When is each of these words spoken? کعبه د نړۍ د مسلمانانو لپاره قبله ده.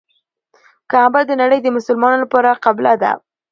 کعبه 0.91 1.21
د 1.25 1.31
نړۍ 1.41 1.59
د 1.63 1.67
مسلمانانو 1.77 2.23
لپاره 2.25 2.59
قبله 2.65 2.93
ده. 3.01 3.11